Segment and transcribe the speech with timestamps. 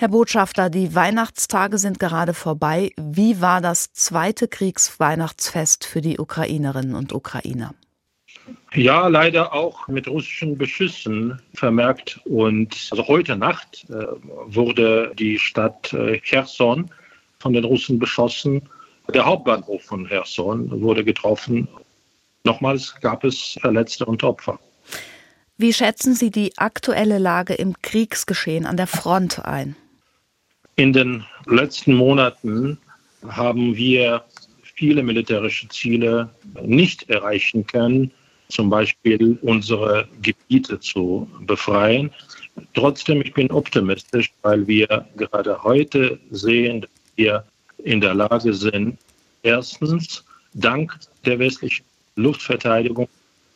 [0.00, 2.92] Herr Botschafter, die Weihnachtstage sind gerade vorbei.
[2.96, 7.74] Wie war das zweite Kriegsweihnachtsfest für die Ukrainerinnen und Ukrainer?
[8.74, 12.20] Ja, leider auch mit russischen Beschüssen vermerkt.
[12.26, 14.06] Und also heute Nacht äh,
[14.46, 16.88] wurde die Stadt äh, Cherson
[17.40, 18.62] von den Russen beschossen.
[19.12, 21.66] Der Hauptbahnhof von Cherson wurde getroffen.
[22.44, 24.60] Nochmals gab es Verletzte und Opfer.
[25.56, 29.74] Wie schätzen Sie die aktuelle Lage im Kriegsgeschehen an der Front ein?
[30.78, 32.78] In den letzten Monaten
[33.26, 34.22] haben wir
[34.62, 36.30] viele militärische Ziele
[36.62, 38.12] nicht erreichen können,
[38.48, 42.12] zum Beispiel unsere Gebiete zu befreien.
[42.74, 47.44] Trotzdem, ich bin optimistisch, weil wir gerade heute sehen, dass wir
[47.78, 48.98] in der Lage sind,
[49.42, 50.24] erstens
[50.54, 53.08] dank der westlichen Luftverteidigung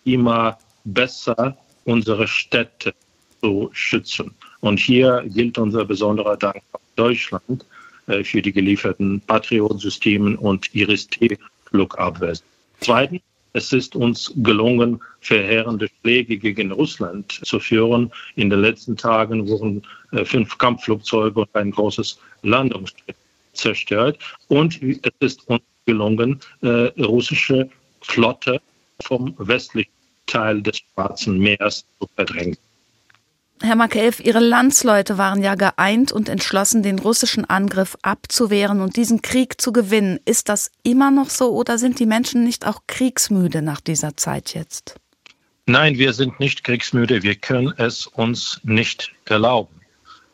[0.05, 2.93] immer besser unsere Städte
[3.41, 4.35] zu schützen.
[4.59, 7.65] Und hier gilt unser besonderer Dank an Deutschland
[8.07, 12.39] äh, für die gelieferten Patriot-Systemen und Iris-T-Flugabwehr.
[12.81, 13.23] Zweitens,
[13.55, 18.11] es ist uns gelungen, verheerende Schläge gegen Russland zu führen.
[18.35, 23.17] In den letzten Tagen wurden äh, fünf Kampfflugzeuge und ein großes Landungsschiff
[23.53, 24.19] zerstört.
[24.49, 27.69] Und es ist uns gelungen, äh, russische
[28.01, 28.61] Flotte
[29.03, 29.91] vom westlichen
[30.27, 32.57] Teil des Schwarzen Meers zu verdrängen.
[33.65, 39.23] Herr Makeev, Ihre Landsleute waren ja geeint und entschlossen, den russischen Angriff abzuwehren und diesen
[39.23, 40.19] Krieg zu gewinnen.
[40.25, 44.55] Ist das immer noch so oder sind die Menschen nicht auch kriegsmüde nach dieser Zeit
[44.55, 44.97] jetzt?
[45.67, 47.23] Nein, wir sind nicht kriegsmüde.
[47.23, 49.81] Wir können es uns nicht erlauben.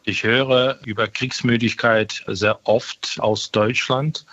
[0.04, 4.24] Ich höre über Kriegsmüdigkeit sehr oft aus Deutschland.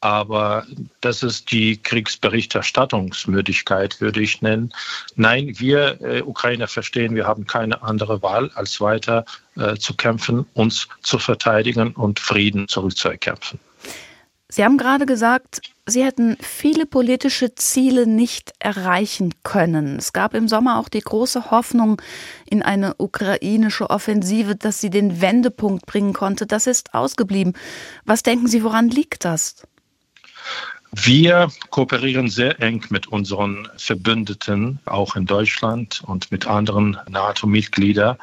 [0.00, 0.64] Aber
[1.00, 4.72] das ist die Kriegsberichterstattungsmöglichkeit, würde ich nennen.
[5.16, 9.24] Nein, wir äh, Ukrainer verstehen, wir haben keine andere Wahl, als weiter
[9.56, 13.58] äh, zu kämpfen, uns zu verteidigen und Frieden zurückzuerkämpfen.
[14.50, 19.96] Sie haben gerade gesagt, Sie hätten viele politische Ziele nicht erreichen können.
[19.96, 22.00] Es gab im Sommer auch die große Hoffnung
[22.48, 26.46] in eine ukrainische Offensive, dass sie den Wendepunkt bringen konnte.
[26.46, 27.54] Das ist ausgeblieben.
[28.04, 29.62] Was denken Sie, woran liegt das?
[30.92, 38.16] Wir kooperieren sehr eng mit unseren Verbündeten, auch in Deutschland und mit anderen NATO-Mitgliedern.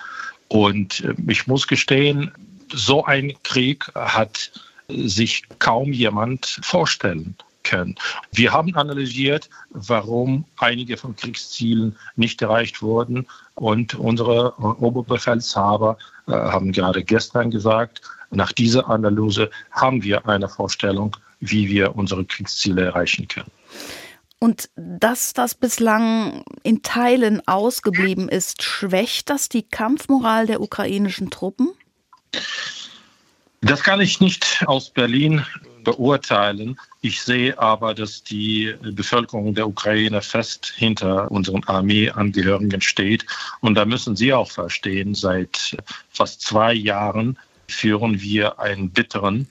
[0.47, 2.31] Und äh, ich muss gestehen,
[2.73, 4.51] so ein Krieg hat
[4.87, 7.95] sich kaum jemand vorstellen können.
[8.31, 13.25] Wir haben analysiert, warum einige von Kriegszielen nicht erreicht wurden.
[13.55, 15.97] Und unsere Oberbefehlshaber
[16.27, 22.25] äh, haben gerade gestern gesagt, nach dieser Analyse haben wir eine Vorstellung, wie wir unsere
[22.25, 23.51] Kriegsziele erreichen können.
[24.39, 31.69] Und dass das bislang in Teilen ausgeblieben ist, schwächt das die Kampfmoral der ukrainischen Truppen?
[33.61, 35.43] Das kann ich nicht aus Berlin
[35.83, 36.77] beurteilen.
[37.01, 43.25] Ich sehe aber, dass die Bevölkerung der Ukraine fest hinter unseren Armeeangehörigen steht.
[43.61, 45.77] Und da müssen Sie auch verstehen, seit
[46.09, 49.47] fast zwei Jahren führen wir einen bitteren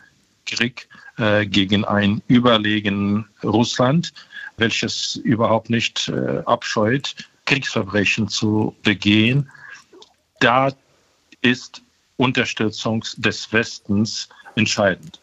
[0.55, 0.89] Krieg
[1.19, 4.13] äh, gegen ein überlegen Russland,
[4.57, 7.15] welches überhaupt nicht äh, abscheut,
[7.47, 9.51] Kriegsverbrechen zu begehen.
[10.41, 10.73] Da
[11.43, 11.83] ist
[12.17, 15.21] Unterstützung des Westens entscheidend.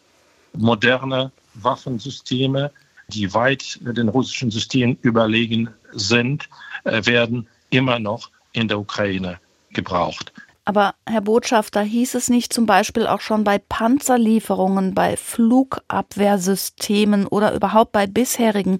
[0.54, 2.70] Moderne Waffensysteme,
[3.08, 6.48] die weit den russischen Systemen überlegen sind,
[6.84, 9.38] äh, werden immer noch in der Ukraine
[9.70, 10.32] gebraucht.
[10.64, 17.52] Aber Herr Botschafter, hieß es nicht zum Beispiel auch schon bei Panzerlieferungen, bei Flugabwehrsystemen oder
[17.52, 18.78] überhaupt bei bisherigen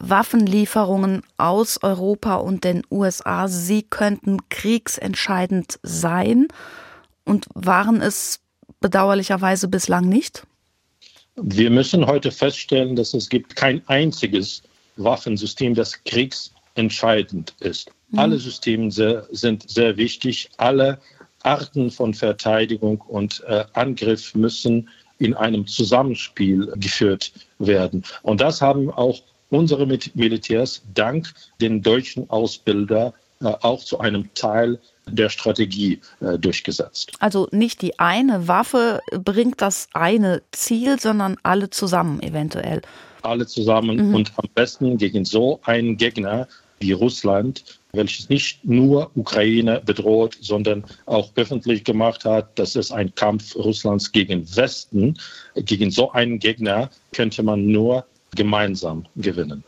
[0.00, 6.48] Waffenlieferungen aus Europa und den USA, sie könnten kriegsentscheidend sein
[7.24, 8.40] und waren es
[8.80, 10.46] bedauerlicherweise bislang nicht?
[11.36, 14.62] Wir müssen heute feststellen, dass es gibt kein einziges
[14.96, 17.90] Waffensystem, das kriegsentscheidend ist.
[18.12, 18.18] Mhm.
[18.18, 18.90] Alle Systeme
[19.30, 20.50] sind sehr wichtig.
[20.56, 20.98] Alle
[21.42, 24.88] Arten von Verteidigung und äh, Angriff müssen
[25.18, 28.04] in einem Zusammenspiel geführt werden.
[28.22, 29.20] Und das haben auch
[29.50, 37.12] unsere Militärs dank den deutschen Ausbilder äh, auch zu einem Teil der Strategie äh, durchgesetzt.
[37.18, 42.82] Also nicht die eine Waffe bringt das eine Ziel, sondern alle zusammen eventuell.
[43.22, 44.14] Alle zusammen mhm.
[44.14, 46.48] und am besten gegen so einen Gegner
[46.80, 53.14] wie Russland, welches nicht nur Ukraine bedroht, sondern auch öffentlich gemacht hat, dass es ein
[53.14, 55.18] Kampf Russlands gegen Westen,
[55.54, 59.62] gegen so einen Gegner könnte man nur gemeinsam gewinnen.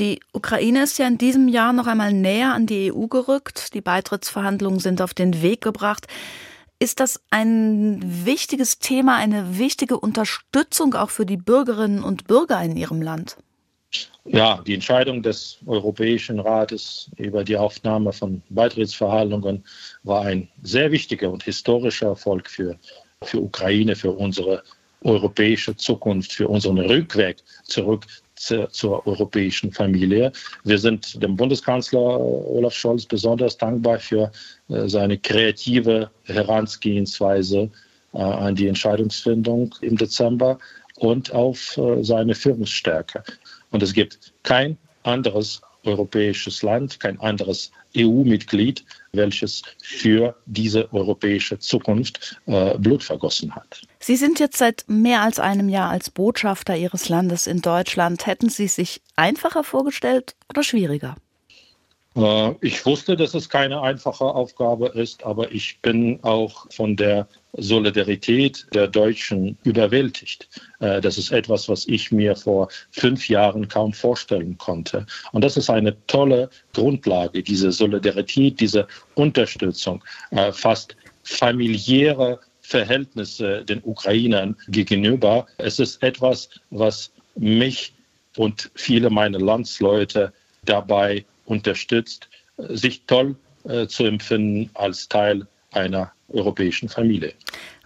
[0.00, 3.74] Die Ukraine ist ja in diesem Jahr noch einmal näher an die EU gerückt.
[3.74, 6.08] Die Beitrittsverhandlungen sind auf den Weg gebracht.
[6.80, 12.76] Ist das ein wichtiges Thema, eine wichtige Unterstützung auch für die Bürgerinnen und Bürger in
[12.76, 13.36] Ihrem Land?
[14.24, 19.64] Ja, die Entscheidung des Europäischen Rates über die Aufnahme von Beitrittsverhandlungen
[20.04, 22.76] war ein sehr wichtiger und historischer Erfolg für,
[23.22, 24.62] für Ukraine, für unsere
[25.02, 28.04] europäische Zukunft, für unseren Rückweg zurück
[28.36, 30.32] zur europäischen Familie.
[30.64, 34.32] Wir sind dem Bundeskanzler Olaf Scholz besonders dankbar für
[34.68, 37.70] äh, seine kreative Herangehensweise
[38.14, 40.58] äh, an die Entscheidungsfindung im Dezember
[40.96, 43.22] und auf äh, seine Führungsstärke.
[43.70, 52.40] Und es gibt kein anderes europäisches Land, kein anderes EU-Mitglied, welches für diese europäische Zukunft
[52.46, 53.82] äh, Blut vergossen hat.
[53.98, 58.26] Sie sind jetzt seit mehr als einem Jahr als Botschafter Ihres Landes in Deutschland.
[58.26, 61.16] Hätten Sie sich einfacher vorgestellt oder schwieriger?
[62.16, 67.28] Äh, ich wusste, dass es keine einfache Aufgabe ist, aber ich bin auch von der
[67.52, 70.48] Solidarität der Deutschen überwältigt.
[70.80, 75.06] Äh, das ist etwas, was ich mir vor fünf Jahren kaum vorstellen konnte.
[75.32, 83.82] Und das ist eine tolle Grundlage, diese Solidarität, diese Unterstützung, äh, fast familiäre Verhältnisse den
[83.84, 85.46] Ukrainern gegenüber.
[85.58, 87.92] Es ist etwas, was mich
[88.36, 90.32] und viele meiner Landsleute
[90.64, 97.34] dabei unterstützt, sich toll äh, zu empfinden als Teil einer europäischen Familie.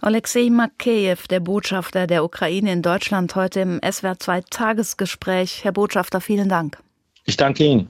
[0.01, 5.63] Alexei Makeyev, der Botschafter der Ukraine in Deutschland, heute im SWR 2 Tagesgespräch.
[5.63, 6.77] Herr Botschafter, vielen Dank.
[7.25, 7.83] Ich danke Ihnen.